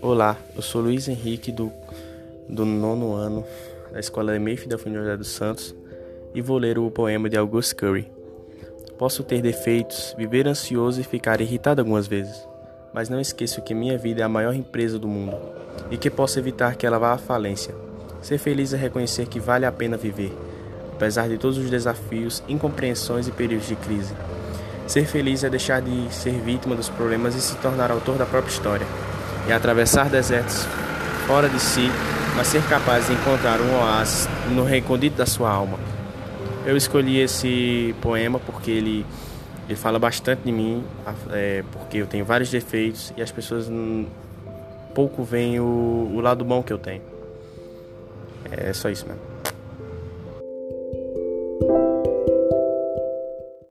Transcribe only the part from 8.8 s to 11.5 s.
Posso ter defeitos, viver ansioso e ficar